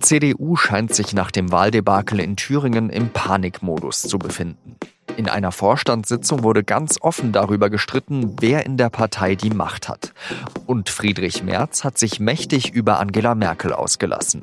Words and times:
Die 0.00 0.06
CDU 0.06 0.56
scheint 0.56 0.94
sich 0.94 1.12
nach 1.12 1.30
dem 1.30 1.52
Wahldebakel 1.52 2.20
in 2.20 2.34
Thüringen 2.34 2.88
im 2.88 3.10
Panikmodus 3.10 4.00
zu 4.00 4.18
befinden. 4.18 4.76
In 5.18 5.28
einer 5.28 5.52
Vorstandssitzung 5.52 6.42
wurde 6.42 6.64
ganz 6.64 6.96
offen 7.02 7.32
darüber 7.32 7.68
gestritten, 7.68 8.34
wer 8.40 8.64
in 8.64 8.78
der 8.78 8.88
Partei 8.88 9.34
die 9.34 9.50
Macht 9.50 9.90
hat. 9.90 10.14
Und 10.64 10.88
Friedrich 10.88 11.42
Merz 11.42 11.84
hat 11.84 11.98
sich 11.98 12.18
mächtig 12.18 12.72
über 12.72 12.98
Angela 12.98 13.34
Merkel 13.34 13.74
ausgelassen. 13.74 14.42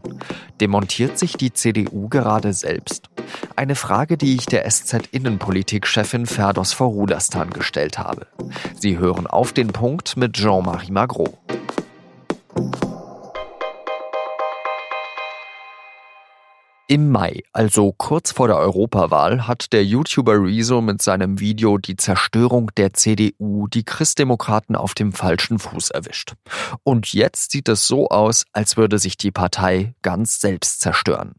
Demontiert 0.62 1.17
sich 1.17 1.38
die 1.38 1.52
CDU 1.52 2.08
gerade 2.08 2.53
selbst? 2.53 3.09
Eine 3.55 3.73
Frage, 3.73 4.16
die 4.16 4.35
ich 4.35 4.45
der 4.45 4.70
SZ-Innenpolitik-Chefin 4.70 6.27
Ferdos 6.27 6.73
Vorudastan 6.73 7.49
gestellt 7.49 7.98
habe. 7.98 8.27
Sie 8.80 8.99
hören 8.99 9.26
auf 9.26 9.53
den 9.53 9.70
Punkt 9.70 10.17
mit 10.17 10.34
Jean-Marie 10.34 10.91
Magro. 10.91 11.35
Im 16.90 17.12
Mai, 17.12 17.44
also 17.52 17.91
kurz 17.91 18.32
vor 18.32 18.48
der 18.48 18.55
Europawahl, 18.55 19.46
hat 19.46 19.73
der 19.73 19.84
YouTuber 19.84 20.41
Rezo 20.41 20.80
mit 20.80 21.02
seinem 21.02 21.41
Video 21.41 21.77
Die 21.77 21.98
Zerstörung 21.98 22.72
der 22.77 22.94
CDU 22.94 23.68
die 23.68 23.84
Christdemokraten 23.84 24.77
auf 24.77 24.94
dem 24.94 25.12
falschen 25.12 25.60
Fuß 25.60 25.90
erwischt. 25.90 26.36
Und 26.84 27.12
jetzt 27.12 27.52
sieht 27.52 27.68
es 27.68 27.88
so 27.88 28.08
aus, 28.08 28.46
als 28.54 28.77
würde 28.77 29.00
sich 29.00 29.18
die 29.18 29.32
Partei 29.32 29.96
ganz 30.02 30.40
selbst 30.40 30.80
zerstören. 30.80 31.34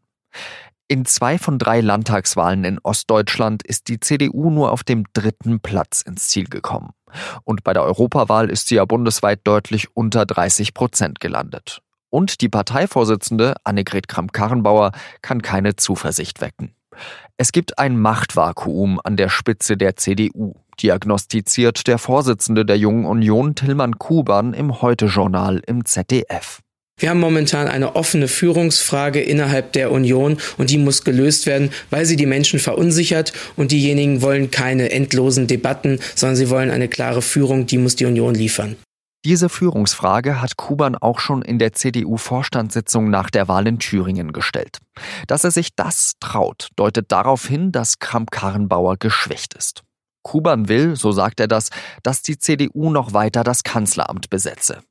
In 0.87 1.07
zwei 1.07 1.39
von 1.39 1.59
drei 1.59 1.81
Landtagswahlen 1.81 2.65
in 2.65 2.79
Ostdeutschland 2.83 3.63
ist 3.63 3.89
die 3.89 4.01
CDU 4.01 4.51
nur 4.51 4.71
auf 4.71 4.85
dem 4.85 5.05
dritten 5.15 5.61
Platz 5.61 6.03
ins 6.03 6.29
Ziel 6.29 6.45
gekommen. 6.45 6.91
Und 7.45 7.65
bei 7.65 7.73
der 7.73 7.85
Europawahl 7.85 8.51
ist 8.51 8.69
sie 8.69 8.75
ja 8.75 8.85
bundesweit 8.85 9.41
deutlich 9.45 9.97
unter 9.97 10.27
30 10.27 10.75
Prozent 10.75 11.21
gelandet. 11.21 11.81
Und 12.11 12.41
die 12.41 12.49
Parteivorsitzende 12.49 13.55
Annegret 13.65 14.09
Kramp-Karrenbauer 14.09 14.93
kann 15.23 15.43
keine 15.43 15.77
Zuversicht 15.77 16.41
wecken. 16.41 16.75
Es 17.37 17.53
gibt 17.53 17.79
ein 17.79 17.99
Machtvakuum 17.99 19.01
an 19.03 19.17
der 19.17 19.29
Spitze 19.29 19.77
der 19.77 19.97
CDU, 19.97 20.55
diagnostiziert 20.83 21.87
der 21.87 21.99
Vorsitzende 21.99 22.65
der 22.65 22.79
Jungen 22.79 23.05
Union 23.05 23.55
Tillmann 23.55 23.99
Kuban 23.99 24.55
im 24.55 24.83
Heute-Journal 24.83 25.63
im 25.67 25.85
ZDF. 25.85 26.61
Wir 27.01 27.11
haben 27.11 27.21
momentan 27.21 27.69
eine 27.69 27.95
offene 27.95 28.27
Führungsfrage 28.27 29.21
innerhalb 29.21 29.73
der 29.73 29.93
Union 29.93 30.39
und 30.57 30.71
die 30.71 30.79
muss 30.79 31.05
gelöst 31.05 31.47
werden, 31.47 31.71
weil 31.91 32.05
sie 32.07 32.17
die 32.17 32.27
Menschen 32.27 32.59
verunsichert 32.59 33.33
und 33.55 33.71
diejenigen 33.71 34.21
wollen 34.21 34.51
keine 34.51 34.91
endlosen 34.91 35.47
Debatten, 35.47 36.01
sondern 36.17 36.35
sie 36.35 36.51
wollen 36.51 36.71
eine 36.71 36.89
klare 36.89 37.23
Führung, 37.23 37.67
die 37.67 37.79
muss 37.79 37.95
die 37.95 38.07
Union 38.07 38.35
liefern. 38.35 38.77
Diese 39.25 39.49
Führungsfrage 39.49 40.41
hat 40.41 40.57
Kuban 40.57 40.95
auch 40.95 41.19
schon 41.19 41.43
in 41.43 41.59
der 41.59 41.73
CDU-Vorstandssitzung 41.73 43.11
nach 43.11 43.31
der 43.31 43.49
Wahl 43.49 43.67
in 43.67 43.81
Thüringen 43.81 44.33
gestellt. 44.33 44.79
Dass 45.27 45.43
er 45.43 45.51
sich 45.51 45.75
das 45.75 46.15
traut, 46.21 46.69
deutet 46.77 47.11
darauf 47.11 47.47
hin, 47.47 47.73
dass 47.73 47.99
Kramp-Karrenbauer 47.99 48.97
geschwächt 48.97 49.55
ist. 49.55 49.83
Kuban 50.23 50.69
will, 50.69 50.95
so 50.95 51.11
sagt 51.11 51.41
er 51.41 51.49
das, 51.49 51.71
dass 52.03 52.23
die 52.23 52.39
CDU 52.39 52.91
noch 52.91 53.13
weiter 53.13 53.45
das 53.45 53.63
Kanzleramt 53.63 54.31
besetze. 54.31 54.83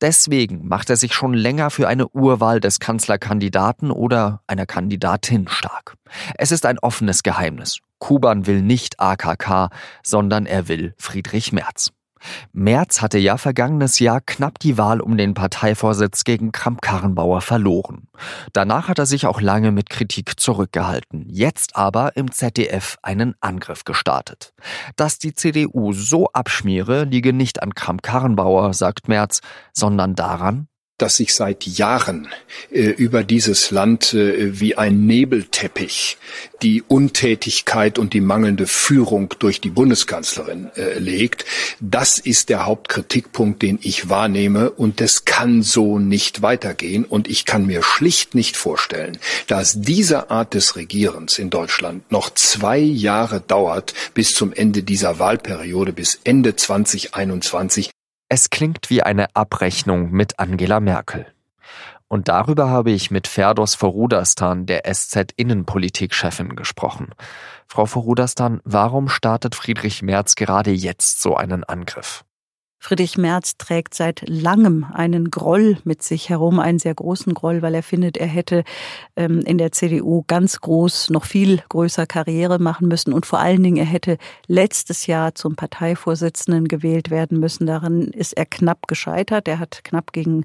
Deswegen 0.00 0.68
macht 0.68 0.90
er 0.90 0.96
sich 0.96 1.14
schon 1.14 1.34
länger 1.34 1.70
für 1.70 1.88
eine 1.88 2.08
Urwahl 2.08 2.60
des 2.60 2.78
Kanzlerkandidaten 2.78 3.90
oder 3.90 4.42
einer 4.46 4.66
Kandidatin 4.66 5.48
stark. 5.48 5.94
Es 6.36 6.52
ist 6.52 6.66
ein 6.66 6.78
offenes 6.78 7.22
Geheimnis. 7.22 7.78
Kuban 7.98 8.46
will 8.46 8.60
nicht 8.60 9.00
AKK, 9.00 9.70
sondern 10.02 10.46
er 10.46 10.68
will 10.68 10.94
Friedrich 10.98 11.52
Merz. 11.52 11.90
Merz 12.52 13.02
hatte 13.02 13.18
ja 13.18 13.36
vergangenes 13.36 13.98
Jahr 13.98 14.20
knapp 14.20 14.58
die 14.58 14.78
Wahl 14.78 15.00
um 15.00 15.16
den 15.16 15.34
Parteivorsitz 15.34 16.24
gegen 16.24 16.52
Kramp-Karrenbauer 16.52 17.40
verloren. 17.40 18.08
Danach 18.52 18.88
hat 18.88 18.98
er 18.98 19.06
sich 19.06 19.26
auch 19.26 19.40
lange 19.40 19.72
mit 19.72 19.90
Kritik 19.90 20.38
zurückgehalten, 20.38 21.26
jetzt 21.28 21.76
aber 21.76 22.16
im 22.16 22.30
ZDF 22.30 22.98
einen 23.02 23.34
Angriff 23.40 23.84
gestartet. 23.84 24.52
Dass 24.96 25.18
die 25.18 25.34
CDU 25.34 25.92
so 25.92 26.28
abschmiere, 26.32 27.04
liege 27.04 27.32
nicht 27.32 27.62
an 27.62 27.74
Kramp-Karrenbauer, 27.74 28.74
sagt 28.74 29.08
Merz, 29.08 29.40
sondern 29.72 30.14
daran, 30.14 30.68
dass 31.02 31.16
sich 31.16 31.34
seit 31.34 31.66
Jahren 31.66 32.28
äh, 32.70 32.82
über 32.82 33.24
dieses 33.24 33.72
Land 33.72 34.14
äh, 34.14 34.60
wie 34.60 34.78
ein 34.78 35.04
Nebelteppich 35.04 36.16
die 36.62 36.82
Untätigkeit 36.82 37.98
und 37.98 38.12
die 38.12 38.20
mangelnde 38.20 38.68
Führung 38.68 39.34
durch 39.40 39.60
die 39.60 39.70
Bundeskanzlerin 39.70 40.70
äh, 40.76 41.00
legt. 41.00 41.44
Das 41.80 42.20
ist 42.20 42.50
der 42.50 42.66
Hauptkritikpunkt, 42.66 43.62
den 43.62 43.80
ich 43.82 44.10
wahrnehme 44.10 44.70
und 44.70 45.00
das 45.00 45.24
kann 45.24 45.62
so 45.62 45.98
nicht 45.98 46.40
weitergehen 46.40 47.04
und 47.04 47.28
ich 47.28 47.46
kann 47.46 47.66
mir 47.66 47.82
schlicht 47.82 48.36
nicht 48.36 48.56
vorstellen, 48.56 49.18
dass 49.48 49.80
diese 49.80 50.30
Art 50.30 50.54
des 50.54 50.76
Regierens 50.76 51.36
in 51.36 51.50
Deutschland 51.50 52.12
noch 52.12 52.32
zwei 52.32 52.78
Jahre 52.78 53.40
dauert 53.40 53.92
bis 54.14 54.34
zum 54.34 54.52
Ende 54.52 54.84
dieser 54.84 55.18
Wahlperiode, 55.18 55.92
bis 55.92 56.20
Ende 56.22 56.54
2021. 56.54 57.90
Es 58.34 58.48
klingt 58.48 58.88
wie 58.88 59.02
eine 59.02 59.36
Abrechnung 59.36 60.10
mit 60.10 60.38
Angela 60.38 60.80
Merkel. 60.80 61.26
Und 62.08 62.28
darüber 62.28 62.70
habe 62.70 62.90
ich 62.90 63.10
mit 63.10 63.26
Ferdos 63.26 63.74
Vorudastan, 63.74 64.64
der 64.64 64.90
SZ-Innenpolitik-Chefin, 64.90 66.56
gesprochen. 66.56 67.10
Frau 67.66 67.84
Vorudastan, 67.84 68.62
warum 68.64 69.10
startet 69.10 69.54
Friedrich 69.54 70.00
Merz 70.00 70.34
gerade 70.34 70.70
jetzt 70.70 71.20
so 71.20 71.36
einen 71.36 71.62
Angriff? 71.62 72.24
Friedrich 72.84 73.16
Merz 73.16 73.56
trägt 73.58 73.94
seit 73.94 74.28
langem 74.28 74.84
einen 74.92 75.30
Groll 75.30 75.78
mit 75.84 76.02
sich 76.02 76.30
herum, 76.30 76.58
einen 76.58 76.80
sehr 76.80 76.96
großen 76.96 77.32
Groll, 77.32 77.62
weil 77.62 77.76
er 77.76 77.84
findet, 77.84 78.16
er 78.16 78.26
hätte 78.26 78.64
ähm, 79.14 79.38
in 79.42 79.56
der 79.56 79.70
CDU 79.70 80.24
ganz 80.26 80.60
groß, 80.60 81.10
noch 81.10 81.24
viel 81.24 81.62
größer 81.68 82.06
Karriere 82.06 82.58
machen 82.58 82.88
müssen 82.88 83.12
und 83.12 83.24
vor 83.24 83.38
allen 83.38 83.62
Dingen, 83.62 83.76
er 83.76 83.84
hätte 83.84 84.18
letztes 84.48 85.06
Jahr 85.06 85.36
zum 85.36 85.54
Parteivorsitzenden 85.54 86.66
gewählt 86.66 87.10
werden 87.10 87.38
müssen. 87.38 87.68
Daran 87.68 88.08
ist 88.08 88.32
er 88.32 88.46
knapp 88.46 88.88
gescheitert. 88.88 89.46
Er 89.46 89.60
hat 89.60 89.84
knapp 89.84 90.12
gegen 90.12 90.44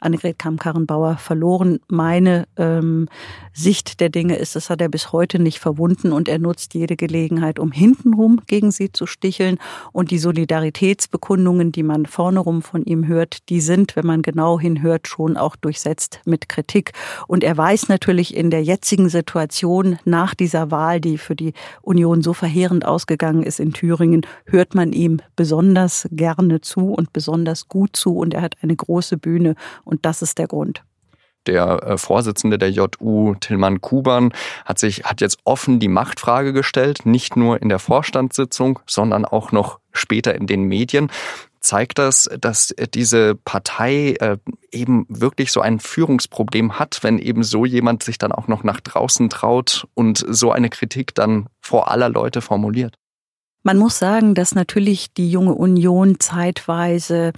Annegret 0.00 0.40
Kamm-Karrenbauer 0.40 1.18
verloren. 1.18 1.78
Meine 1.86 2.48
ähm, 2.56 3.08
Sicht 3.52 4.00
der 4.00 4.08
Dinge 4.08 4.34
ist, 4.34 4.56
das 4.56 4.70
hat 4.70 4.80
er 4.80 4.88
bis 4.88 5.12
heute 5.12 5.38
nicht 5.38 5.60
verwunden 5.60 6.10
und 6.10 6.28
er 6.28 6.40
nutzt 6.40 6.74
jede 6.74 6.96
Gelegenheit, 6.96 7.60
um 7.60 7.70
hintenrum 7.70 8.40
gegen 8.48 8.72
sie 8.72 8.90
zu 8.90 9.06
sticheln 9.06 9.58
und 9.92 10.10
die 10.10 10.18
Solidaritätsbekundungen, 10.18 11.75
die 11.76 11.82
man 11.82 12.06
vorne 12.06 12.40
rum 12.40 12.62
von 12.62 12.82
ihm 12.82 13.06
hört, 13.06 13.48
die 13.50 13.60
sind, 13.60 13.94
wenn 13.94 14.06
man 14.06 14.22
genau 14.22 14.58
hinhört, 14.58 15.06
schon 15.06 15.36
auch 15.36 15.54
durchsetzt 15.54 16.20
mit 16.24 16.48
Kritik. 16.48 16.92
Und 17.28 17.44
er 17.44 17.56
weiß 17.56 17.88
natürlich 17.88 18.34
in 18.34 18.50
der 18.50 18.62
jetzigen 18.62 19.08
Situation 19.08 19.98
nach 20.04 20.34
dieser 20.34 20.70
Wahl, 20.70 21.00
die 21.00 21.18
für 21.18 21.36
die 21.36 21.52
Union 21.82 22.22
so 22.22 22.32
verheerend 22.32 22.84
ausgegangen 22.84 23.42
ist 23.42 23.60
in 23.60 23.72
Thüringen, 23.72 24.26
hört 24.46 24.74
man 24.74 24.92
ihm 24.92 25.20
besonders 25.36 26.08
gerne 26.10 26.60
zu 26.60 26.92
und 26.92 27.12
besonders 27.12 27.68
gut 27.68 27.94
zu. 27.94 28.16
Und 28.16 28.34
er 28.34 28.42
hat 28.42 28.56
eine 28.62 28.74
große 28.74 29.18
Bühne. 29.18 29.54
Und 29.84 30.04
das 30.06 30.22
ist 30.22 30.38
der 30.38 30.48
Grund. 30.48 30.82
Der 31.46 31.82
äh, 31.82 31.98
Vorsitzende 31.98 32.58
der 32.58 32.70
JU, 32.70 33.34
Tillmann 33.36 33.80
Kuban, 33.80 34.32
hat 34.64 34.78
sich, 34.78 35.04
hat 35.04 35.20
jetzt 35.20 35.38
offen 35.44 35.78
die 35.78 35.88
Machtfrage 35.88 36.52
gestellt, 36.52 37.06
nicht 37.06 37.36
nur 37.36 37.62
in 37.62 37.68
der 37.68 37.78
Vorstandssitzung, 37.78 38.80
sondern 38.86 39.24
auch 39.24 39.52
noch 39.52 39.78
später 39.92 40.34
in 40.34 40.46
den 40.46 40.64
Medien 40.64 41.10
zeigt 41.66 41.98
das, 41.98 42.28
dass 42.40 42.74
diese 42.94 43.34
Partei 43.34 44.14
äh, 44.20 44.38
eben 44.70 45.06
wirklich 45.08 45.52
so 45.52 45.60
ein 45.60 45.80
Führungsproblem 45.80 46.78
hat, 46.78 47.00
wenn 47.02 47.18
eben 47.18 47.42
so 47.42 47.64
jemand 47.64 48.02
sich 48.02 48.18
dann 48.18 48.32
auch 48.32 48.48
noch 48.48 48.62
nach 48.62 48.80
draußen 48.80 49.28
traut 49.28 49.86
und 49.94 50.24
so 50.28 50.52
eine 50.52 50.70
Kritik 50.70 51.14
dann 51.14 51.48
vor 51.60 51.90
aller 51.90 52.08
Leute 52.08 52.40
formuliert. 52.40 52.94
Man 53.62 53.78
muss 53.78 53.98
sagen, 53.98 54.34
dass 54.34 54.54
natürlich 54.54 55.12
die 55.12 55.28
junge 55.28 55.54
Union 55.54 56.20
zeitweise 56.20 57.32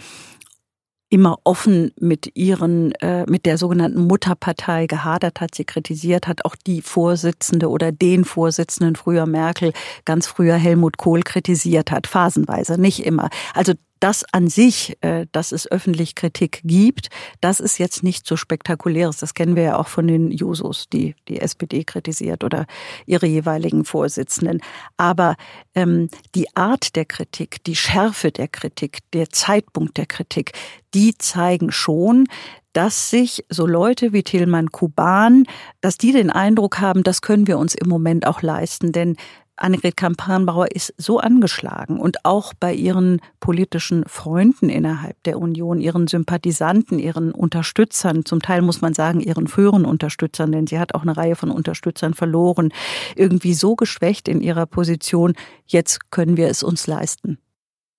immer 1.11 1.39
offen 1.45 1.93
mit 1.99 2.37
ihren, 2.37 2.93
äh, 2.97 3.25
mit 3.27 3.47
der 3.47 3.57
sogenannten 3.57 4.07
Mutterpartei 4.07 4.87
gehadert 4.87 5.41
hat, 5.41 5.55
sie 5.55 5.65
kritisiert 5.65 6.29
hat, 6.29 6.45
auch 6.45 6.55
die 6.55 6.83
Vorsitzende 6.83 7.71
oder 7.71 7.93
den 7.93 8.25
Vorsitzenden 8.25 8.95
früher 8.95 9.27
Merkel, 9.27 9.73
ganz 10.05 10.27
früher 10.27 10.57
Helmut 10.57 10.99
Kohl 10.99 11.23
kritisiert 11.23 11.91
hat, 11.91 12.07
phasenweise, 12.07 12.79
nicht 12.79 13.07
immer. 13.07 13.31
Also 13.55 13.73
das 14.01 14.25
an 14.33 14.49
sich, 14.49 14.97
äh, 15.01 15.27
dass 15.33 15.53
es 15.53 15.71
öffentlich 15.71 16.15
Kritik 16.15 16.61
gibt, 16.65 17.09
das 17.41 17.61
ist 17.61 17.79
jetzt 17.79 18.03
nicht 18.03 18.27
so 18.27 18.37
spektakuläres. 18.37 19.19
Das 19.19 19.35
kennen 19.35 19.57
wir 19.57 19.63
ja 19.63 19.77
auch 19.77 19.89
von 19.89 20.07
den 20.07 20.31
Jusos, 20.31 20.89
die 20.89 21.15
die 21.29 21.41
SPD 21.41 21.85
kritisiert 21.85 22.45
oder 22.45 22.67
ihre 23.07 23.27
jeweiligen 23.27 23.85
Vorsitzenden. 23.85 24.61
Aber 24.97 25.37
ähm, 25.75 26.09
die 26.35 26.55
Art 26.57 26.97
der 26.97 27.05
Kritik, 27.05 27.63
die 27.65 27.77
Schärfe 27.77 28.31
der 28.31 28.49
Kritik, 28.49 28.99
der 29.13 29.31
Zeitpunkt 29.31 29.97
der 29.97 30.07
Kritik, 30.07 30.53
die 30.95 31.17
zeigen 31.19 31.71
schon, 31.71 32.27
dass 32.73 33.11
sich 33.11 33.45
so 33.49 33.67
Leute 33.67 34.13
wie 34.13 34.23
Tilman 34.23 34.71
Kuban, 34.71 35.45
dass 35.81 35.99
die 35.99 36.13
den 36.13 36.31
Eindruck 36.31 36.81
haben, 36.81 37.03
das 37.03 37.23
können 37.23 37.47
wir 37.47 37.59
uns 37.59 37.75
im 37.75 37.89
Moment 37.89 38.27
auch 38.27 38.43
leisten. 38.43 38.93
Denn 38.93 39.17
Annegret 39.59 39.97
Kramp-Karrenbauer 39.97 40.73
ist 40.73 40.95
so 40.97 41.19
angeschlagen 41.19 41.99
und 41.99 42.25
auch 42.25 42.55
bei 42.59 42.73
ihren 42.73 43.21
politischen 43.41 44.05
Freunden 44.07 44.69
innerhalb 44.69 45.23
der 45.25 45.39
Union, 45.39 45.81
ihren 45.81 46.07
Sympathisanten, 46.07 46.99
ihren 46.99 47.33
Unterstützern, 47.33 48.25
zum 48.25 48.41
Teil 48.41 48.63
muss 48.63 48.81
man 48.81 48.95
sagen 48.95 49.21
ihren 49.21 49.49
früheren 49.49 49.85
Unterstützern, 49.85 50.53
denn 50.53 50.67
sie 50.67 50.79
hat 50.79 50.95
auch 50.95 51.03
eine 51.03 51.17
Reihe 51.17 51.37
von 51.37 51.51
Unterstützern 51.51 52.15
verloren, 52.15 52.73
irgendwie 53.17 53.55
so 53.55 53.77
geschwächt 53.77 54.29
in 54.29 54.41
ihrer 54.41 54.67
Position, 54.67 55.35
jetzt 55.67 56.11
können 56.11 56.37
wir 56.37 56.49
es 56.49 56.63
uns 56.63 56.87
leisten. 56.87 57.39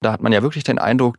Da 0.02 0.14
hat 0.14 0.22
man 0.22 0.32
ja 0.32 0.42
wirklich 0.42 0.64
den 0.64 0.80
Eindruck, 0.80 1.18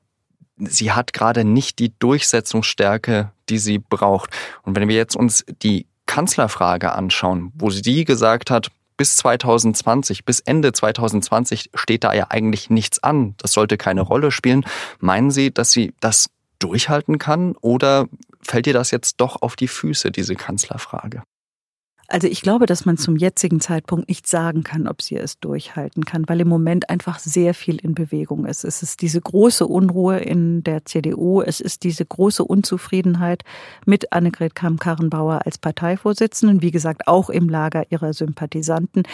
sie 0.56 0.92
hat 0.92 1.12
gerade 1.12 1.44
nicht 1.44 1.78
die 1.78 1.92
Durchsetzungsstärke, 1.98 3.32
die 3.48 3.58
sie 3.58 3.78
braucht. 3.78 4.30
Und 4.62 4.76
wenn 4.76 4.88
wir 4.88 4.96
jetzt 4.96 5.16
uns 5.16 5.44
die 5.62 5.86
Kanzlerfrage 6.06 6.92
anschauen, 6.92 7.52
wo 7.54 7.70
sie 7.70 8.04
gesagt 8.04 8.50
hat, 8.50 8.70
bis 9.00 9.16
2020, 9.16 10.26
bis 10.26 10.40
Ende 10.40 10.74
2020 10.74 11.70
steht 11.72 12.04
da 12.04 12.12
ja 12.12 12.26
eigentlich 12.28 12.68
nichts 12.68 13.02
an. 13.02 13.34
Das 13.38 13.54
sollte 13.54 13.78
keine 13.78 14.02
Rolle 14.02 14.30
spielen. 14.30 14.62
Meinen 14.98 15.30
Sie, 15.30 15.50
dass 15.50 15.72
sie 15.72 15.94
das 16.00 16.26
durchhalten 16.58 17.16
kann 17.16 17.56
oder 17.62 18.08
fällt 18.42 18.66
ihr 18.66 18.74
das 18.74 18.90
jetzt 18.90 19.18
doch 19.22 19.40
auf 19.40 19.56
die 19.56 19.68
Füße, 19.68 20.10
diese 20.10 20.34
Kanzlerfrage? 20.34 21.22
Also 22.12 22.26
ich 22.26 22.42
glaube, 22.42 22.66
dass 22.66 22.86
man 22.86 22.96
zum 22.96 23.16
jetzigen 23.16 23.60
Zeitpunkt 23.60 24.08
nicht 24.08 24.26
sagen 24.26 24.64
kann, 24.64 24.88
ob 24.88 25.00
sie 25.00 25.16
es 25.16 25.38
durchhalten 25.38 26.04
kann, 26.04 26.28
weil 26.28 26.40
im 26.40 26.48
Moment 26.48 26.90
einfach 26.90 27.20
sehr 27.20 27.54
viel 27.54 27.76
in 27.76 27.94
Bewegung 27.94 28.46
ist. 28.46 28.64
Es 28.64 28.82
ist 28.82 29.00
diese 29.00 29.20
große 29.20 29.64
Unruhe 29.64 30.18
in 30.18 30.64
der 30.64 30.84
CDU, 30.84 31.40
es 31.40 31.60
ist 31.60 31.84
diese 31.84 32.04
große 32.04 32.42
Unzufriedenheit 32.42 33.44
mit 33.86 34.12
Annegret 34.12 34.56
Kamm-Karrenbauer 34.56 35.42
als 35.46 35.58
Parteivorsitzenden, 35.58 36.62
wie 36.62 36.72
gesagt, 36.72 37.06
auch 37.06 37.30
im 37.30 37.48
Lager 37.48 37.84
ihrer 37.90 38.12
Sympathisanten. 38.12 39.04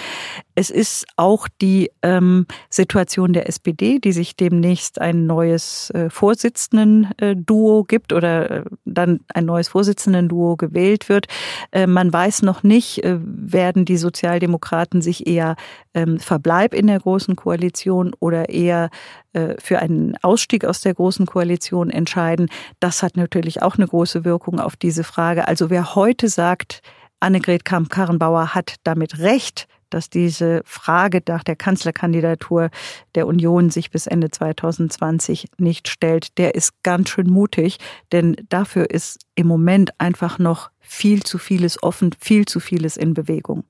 Es 0.54 0.70
ist 0.70 1.04
auch 1.16 1.48
die 1.60 1.90
ähm, 2.00 2.46
Situation 2.70 3.34
der 3.34 3.46
SPD, 3.46 3.98
die 3.98 4.12
sich 4.12 4.36
demnächst 4.36 5.02
ein 5.02 5.26
neues 5.26 5.90
äh, 5.90 6.08
Vorsitzenden-Duo 6.08 7.84
gibt 7.84 8.14
oder 8.14 8.50
äh, 8.50 8.64
dann 8.86 9.20
ein 9.34 9.44
neues 9.44 9.68
Vorsitzenden-Duo 9.68 10.56
gewählt 10.56 11.10
wird. 11.10 11.26
Äh, 11.72 11.86
man 11.86 12.10
weiß 12.10 12.40
noch 12.40 12.62
nicht, 12.62 12.85
Wahrscheinlich 12.86 13.04
äh, 13.04 13.18
werden 13.20 13.84
die 13.84 13.96
Sozialdemokraten 13.96 15.02
sich 15.02 15.26
eher 15.26 15.56
ähm, 15.94 16.18
Verbleib 16.18 16.74
in 16.74 16.86
der 16.86 17.00
Großen 17.00 17.36
Koalition 17.36 18.12
oder 18.20 18.48
eher 18.48 18.90
äh, 19.32 19.54
für 19.58 19.78
einen 19.80 20.16
Ausstieg 20.22 20.64
aus 20.64 20.80
der 20.80 20.94
Großen 20.94 21.26
Koalition 21.26 21.90
entscheiden. 21.90 22.48
Das 22.80 23.02
hat 23.02 23.16
natürlich 23.16 23.62
auch 23.62 23.76
eine 23.76 23.86
große 23.86 24.24
Wirkung 24.24 24.60
auf 24.60 24.76
diese 24.76 25.04
Frage. 25.04 25.48
Also 25.48 25.70
wer 25.70 25.94
heute 25.94 26.28
sagt, 26.28 26.80
Annegret 27.20 27.64
Kramp-Karrenbauer 27.64 28.54
hat 28.54 28.76
damit 28.84 29.18
recht, 29.18 29.66
dass 29.90 30.10
diese 30.10 30.62
Frage 30.64 31.22
nach 31.28 31.44
der 31.44 31.56
Kanzlerkandidatur 31.56 32.70
der 33.14 33.26
Union 33.26 33.70
sich 33.70 33.90
bis 33.90 34.06
Ende 34.06 34.30
2020 34.30 35.48
nicht 35.58 35.88
stellt, 35.88 36.38
der 36.38 36.54
ist 36.54 36.82
ganz 36.82 37.10
schön 37.10 37.30
mutig, 37.30 37.78
denn 38.12 38.36
dafür 38.48 38.90
ist 38.90 39.20
im 39.34 39.46
Moment 39.46 39.90
einfach 39.98 40.38
noch 40.38 40.70
viel 40.80 41.22
zu 41.22 41.38
vieles 41.38 41.82
offen, 41.82 42.10
viel 42.18 42.44
zu 42.46 42.60
vieles 42.60 42.96
in 42.96 43.14
Bewegung. 43.14 43.64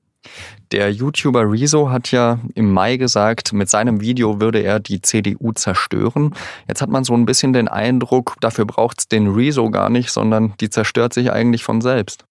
Der 0.71 0.91
YouTuber 0.91 1.49
Rezo 1.49 1.89
hat 1.89 2.11
ja 2.11 2.39
im 2.55 2.73
Mai 2.73 2.97
gesagt, 2.97 3.53
mit 3.53 3.69
seinem 3.69 4.01
Video 4.01 4.41
würde 4.41 4.59
er 4.59 4.79
die 4.79 5.01
CDU 5.01 5.53
zerstören. 5.53 6.35
Jetzt 6.67 6.81
hat 6.81 6.89
man 6.89 7.03
so 7.03 7.13
ein 7.13 7.25
bisschen 7.25 7.53
den 7.53 7.67
Eindruck, 7.67 8.35
dafür 8.41 8.65
braucht 8.65 8.99
es 8.99 9.07
den 9.07 9.27
Rezo 9.27 9.69
gar 9.69 9.89
nicht, 9.89 10.11
sondern 10.11 10.53
die 10.59 10.69
zerstört 10.69 11.13
sich 11.13 11.31
eigentlich 11.31 11.63
von 11.63 11.81
selbst. 11.81 12.25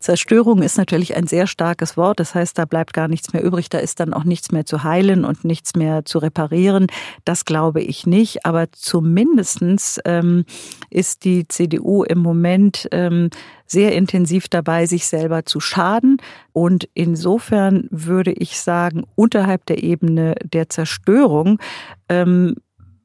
Zerstörung 0.00 0.62
ist 0.62 0.78
natürlich 0.78 1.14
ein 1.14 1.26
sehr 1.26 1.46
starkes 1.46 1.98
Wort. 1.98 2.20
Das 2.20 2.34
heißt, 2.34 2.56
da 2.56 2.64
bleibt 2.64 2.94
gar 2.94 3.06
nichts 3.06 3.34
mehr 3.34 3.44
übrig. 3.44 3.68
Da 3.68 3.78
ist 3.78 4.00
dann 4.00 4.14
auch 4.14 4.24
nichts 4.24 4.50
mehr 4.50 4.64
zu 4.64 4.82
heilen 4.82 5.26
und 5.26 5.44
nichts 5.44 5.76
mehr 5.76 6.06
zu 6.06 6.18
reparieren. 6.18 6.86
Das 7.26 7.44
glaube 7.44 7.82
ich 7.82 8.06
nicht. 8.06 8.46
Aber 8.46 8.72
zumindestens 8.72 10.00
ähm, 10.06 10.46
ist 10.88 11.24
die 11.24 11.46
CDU 11.46 12.02
im 12.02 12.18
Moment 12.18 12.88
ähm, 12.92 13.28
sehr 13.66 13.92
intensiv 13.92 14.48
dabei, 14.48 14.86
sich 14.86 15.06
selber 15.06 15.44
zu 15.44 15.60
schaden. 15.60 16.16
Und 16.52 16.88
insofern 16.94 17.86
würde 17.90 18.32
ich 18.32 18.58
sagen, 18.58 19.04
unterhalb 19.16 19.66
der 19.66 19.82
Ebene 19.82 20.34
der 20.42 20.70
Zerstörung 20.70 21.58
ähm, 22.08 22.56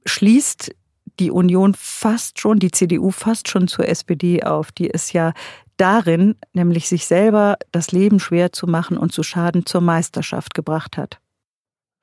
schließt 0.06 0.74
die 1.20 1.32
Union 1.32 1.74
fast 1.78 2.40
schon, 2.40 2.60
die 2.60 2.72
CDU 2.72 3.12
fast 3.12 3.48
schon 3.48 3.68
zur 3.68 3.88
SPD 3.88 4.44
auf, 4.44 4.72
die 4.72 4.94
es 4.94 5.14
ja 5.14 5.34
darin, 5.78 6.36
nämlich 6.54 6.88
sich 6.88 7.06
selber 7.06 7.58
das 7.72 7.92
Leben 7.92 8.20
schwer 8.20 8.52
zu 8.52 8.68
machen 8.68 8.98
und 8.98 9.12
zu 9.12 9.24
Schaden 9.24 9.66
zur 9.66 9.82
Meisterschaft 9.82 10.54
gebracht 10.54 10.98
hat. 10.98 11.20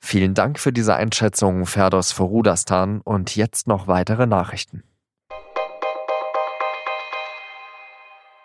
Vielen 0.04 0.34
Dank 0.34 0.58
für 0.58 0.72
diese 0.72 0.96
Einschätzung, 0.96 1.64
Ferdos 1.64 2.10
Forudastan. 2.10 3.00
Und 3.02 3.36
jetzt 3.36 3.68
noch 3.68 3.86
weitere 3.86 4.26
Nachrichten. 4.26 4.82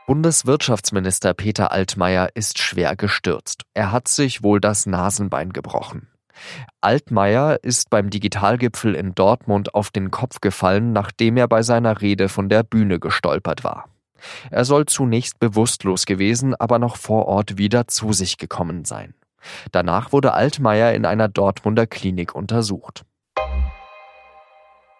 Bundeswirtschaftsminister 0.06 1.34
Peter 1.34 1.72
Altmaier 1.72 2.30
ist 2.34 2.60
schwer 2.60 2.96
gestürzt. 2.96 3.64
Er 3.74 3.92
hat 3.92 4.08
sich 4.08 4.44
wohl 4.44 4.62
das 4.62 4.86
Nasenbein 4.86 5.52
gebrochen. 5.52 6.08
Altmaier 6.80 7.60
ist 7.64 7.90
beim 7.90 8.10
Digitalgipfel 8.10 8.96
in 8.96 9.16
Dortmund 9.16 9.74
auf 9.74 9.90
den 9.90 10.12
Kopf 10.12 10.40
gefallen, 10.40 10.94
nachdem 10.94 11.36
er 11.36 11.48
bei 11.48 11.64
seiner 11.64 12.02
Rede 12.02 12.30
von 12.30 12.48
der 12.48 12.64
Bühne 12.64 13.00
gestolpert 13.00 13.64
war. 13.64 13.90
Er 14.52 14.66
soll 14.66 14.86
zunächst 14.86 15.40
bewusstlos 15.40 16.06
gewesen, 16.06 16.56
aber 16.56 16.80
noch 16.80 16.98
vor 16.98 17.26
Ort 17.26 17.58
wieder 17.58 17.88
zu 17.88 18.14
sich 18.14 18.38
gekommen 18.38 18.86
sein. 18.86 19.14
Danach 19.72 20.12
wurde 20.12 20.34
Altmaier 20.34 20.94
in 20.94 21.06
einer 21.06 21.28
Dortmunder 21.28 21.88
Klinik 21.88 22.36
untersucht. 22.36 23.04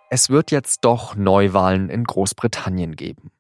Es 0.10 0.30
wird 0.30 0.52
jetzt 0.52 0.86
doch 0.86 1.16
Neuwahlen 1.16 1.90
in 1.90 2.06
Großbritannien 2.06 2.96
geben. 2.96 3.32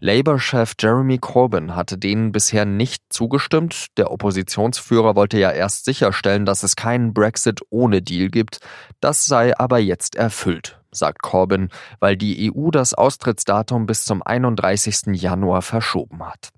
Labour-Chef 0.00 0.74
Jeremy 0.78 1.18
Corbyn 1.18 1.76
hatte 1.76 1.98
denen 1.98 2.32
bisher 2.32 2.64
nicht 2.64 3.02
zugestimmt. 3.10 3.86
Der 3.96 4.10
Oppositionsführer 4.10 5.16
wollte 5.16 5.38
ja 5.38 5.50
erst 5.50 5.84
sicherstellen, 5.84 6.46
dass 6.46 6.62
es 6.62 6.76
keinen 6.76 7.12
Brexit 7.12 7.60
ohne 7.70 8.02
Deal 8.02 8.28
gibt. 8.28 8.60
Das 9.00 9.26
sei 9.26 9.56
aber 9.56 9.78
jetzt 9.78 10.16
erfüllt 10.16 10.80
sagt 10.96 11.22
Corbyn, 11.22 11.68
weil 12.00 12.16
die 12.16 12.52
EU 12.52 12.70
das 12.70 12.94
Austrittsdatum 12.94 13.86
bis 13.86 14.04
zum 14.04 14.22
31. 14.22 15.20
Januar 15.20 15.62
verschoben 15.62 16.26
hat. 16.26 16.50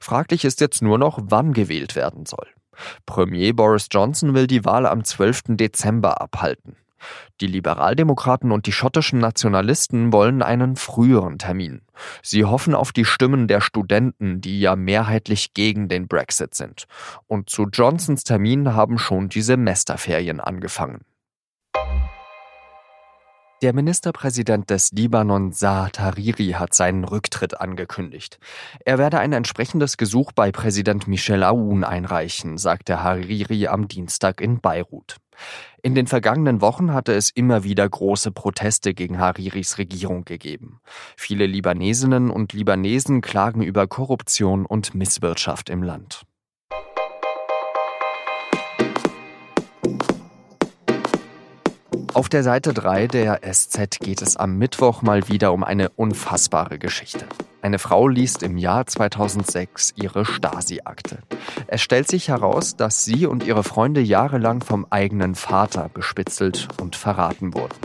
Fraglich 0.00 0.44
ist 0.44 0.60
jetzt 0.60 0.82
nur 0.82 0.98
noch, 0.98 1.18
wann 1.22 1.52
gewählt 1.52 1.96
werden 1.96 2.26
soll. 2.26 2.46
Premier 3.06 3.52
Boris 3.54 3.88
Johnson 3.90 4.34
will 4.34 4.46
die 4.46 4.64
Wahl 4.64 4.86
am 4.86 5.04
12. 5.04 5.56
Dezember 5.56 6.20
abhalten. 6.20 6.76
Die 7.40 7.46
Liberaldemokraten 7.46 8.52
und 8.52 8.66
die 8.66 8.72
schottischen 8.72 9.18
Nationalisten 9.18 10.12
wollen 10.12 10.42
einen 10.42 10.76
früheren 10.76 11.38
Termin. 11.38 11.82
Sie 12.22 12.44
hoffen 12.44 12.74
auf 12.74 12.92
die 12.92 13.04
Stimmen 13.04 13.48
der 13.48 13.60
Studenten, 13.60 14.40
die 14.40 14.60
ja 14.60 14.76
mehrheitlich 14.76 15.52
gegen 15.54 15.88
den 15.88 16.06
Brexit 16.06 16.54
sind. 16.54 16.84
Und 17.26 17.50
zu 17.50 17.66
Johnsons 17.72 18.24
Termin 18.24 18.74
haben 18.74 18.98
schon 18.98 19.28
die 19.28 19.42
Semesterferien 19.42 20.40
angefangen. 20.40 21.00
Der 23.62 23.72
Ministerpräsident 23.72 24.70
des 24.70 24.90
Libanon, 24.90 25.52
Saad 25.52 26.00
Hariri, 26.00 26.56
hat 26.58 26.74
seinen 26.74 27.04
Rücktritt 27.04 27.60
angekündigt. 27.60 28.40
Er 28.84 28.98
werde 28.98 29.20
ein 29.20 29.32
entsprechendes 29.32 29.96
Gesuch 29.96 30.32
bei 30.32 30.50
Präsident 30.50 31.06
Michel 31.06 31.44
Aoun 31.44 31.84
einreichen, 31.84 32.58
sagte 32.58 33.04
Hariri 33.04 33.68
am 33.68 33.86
Dienstag 33.86 34.40
in 34.40 34.60
Beirut. 34.60 35.18
In 35.80 35.94
den 35.94 36.08
vergangenen 36.08 36.60
Wochen 36.60 36.92
hatte 36.92 37.12
es 37.12 37.30
immer 37.30 37.62
wieder 37.62 37.88
große 37.88 38.32
Proteste 38.32 38.94
gegen 38.94 39.20
Hariris 39.20 39.78
Regierung 39.78 40.24
gegeben. 40.24 40.80
Viele 41.16 41.46
Libanesinnen 41.46 42.30
und 42.30 42.54
Libanesen 42.54 43.20
klagen 43.20 43.62
über 43.62 43.86
Korruption 43.86 44.66
und 44.66 44.96
Misswirtschaft 44.96 45.70
im 45.70 45.84
Land. 45.84 46.24
Auf 52.14 52.28
der 52.28 52.42
Seite 52.42 52.74
3 52.74 53.06
der 53.06 53.40
SZ 53.42 53.98
geht 54.00 54.20
es 54.20 54.36
am 54.36 54.58
Mittwoch 54.58 55.00
mal 55.00 55.28
wieder 55.28 55.50
um 55.54 55.64
eine 55.64 55.88
unfassbare 55.88 56.78
Geschichte. 56.78 57.24
Eine 57.62 57.78
Frau 57.78 58.06
liest 58.06 58.42
im 58.42 58.58
Jahr 58.58 58.86
2006 58.86 59.94
ihre 59.96 60.26
Stasi-Akte. 60.26 61.20
Es 61.68 61.80
stellt 61.80 62.08
sich 62.08 62.28
heraus, 62.28 62.76
dass 62.76 63.06
sie 63.06 63.24
und 63.24 63.46
ihre 63.46 63.64
Freunde 63.64 64.02
jahrelang 64.02 64.60
vom 64.60 64.86
eigenen 64.90 65.34
Vater 65.34 65.88
bespitzelt 65.88 66.68
und 66.82 66.96
verraten 66.96 67.54
wurden. 67.54 67.78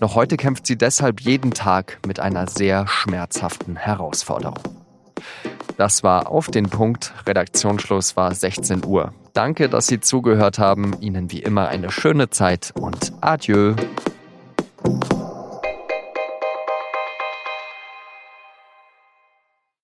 Noch 0.00 0.16
heute 0.16 0.36
kämpft 0.36 0.66
sie 0.66 0.76
deshalb 0.76 1.22
jeden 1.22 1.52
Tag 1.52 1.98
mit 2.06 2.20
einer 2.20 2.48
sehr 2.48 2.86
schmerzhaften 2.86 3.76
Herausforderung. 3.76 4.82
Das 5.76 6.02
war 6.02 6.30
auf 6.30 6.48
den 6.48 6.68
Punkt. 6.68 7.12
Redaktionsschluss 7.26 8.16
war 8.16 8.34
16 8.34 8.84
Uhr. 8.84 9.12
Danke, 9.32 9.68
dass 9.68 9.86
Sie 9.86 10.00
zugehört 10.00 10.58
haben. 10.58 10.94
Ihnen 11.00 11.30
wie 11.30 11.40
immer 11.40 11.68
eine 11.68 11.90
schöne 11.90 12.30
Zeit 12.30 12.72
und 12.78 13.12
adieu. 13.20 13.74